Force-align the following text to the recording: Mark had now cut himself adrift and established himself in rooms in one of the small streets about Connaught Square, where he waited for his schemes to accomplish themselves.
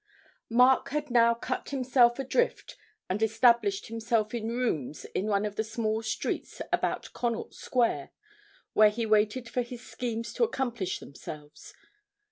Mark 0.49 0.89
had 0.89 1.11
now 1.11 1.35
cut 1.35 1.69
himself 1.69 2.17
adrift 2.17 2.75
and 3.07 3.21
established 3.21 3.85
himself 3.85 4.33
in 4.33 4.47
rooms 4.49 5.05
in 5.05 5.27
one 5.27 5.45
of 5.45 5.57
the 5.57 5.63
small 5.63 6.01
streets 6.01 6.59
about 6.73 7.13
Connaught 7.13 7.53
Square, 7.53 8.09
where 8.73 8.89
he 8.89 9.05
waited 9.05 9.47
for 9.47 9.61
his 9.61 9.85
schemes 9.85 10.33
to 10.33 10.43
accomplish 10.43 10.97
themselves. 10.97 11.75